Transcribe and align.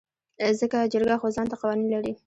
ځکه 0.59 0.77
جرګه 0.93 1.15
خو 1.21 1.27
ځانته 1.35 1.55
قوانين 1.61 1.87
لري. 1.93 2.11